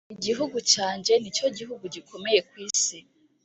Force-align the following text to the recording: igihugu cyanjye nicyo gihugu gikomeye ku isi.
igihugu 0.15 0.57
cyanjye 0.71 1.13
nicyo 1.21 1.47
gihugu 1.57 1.83
gikomeye 1.95 2.39
ku 2.49 2.53
isi. 2.67 2.97